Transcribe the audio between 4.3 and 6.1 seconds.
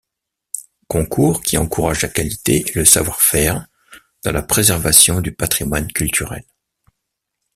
la préservation du patrimoine